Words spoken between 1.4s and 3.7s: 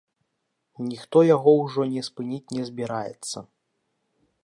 ўжо не спыніць не збіраецца.